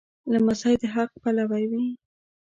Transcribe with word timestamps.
لمسی 0.31 0.73
د 0.81 0.83
حق 0.93 1.11
پلوی 1.21 1.63
وي. 1.71 1.83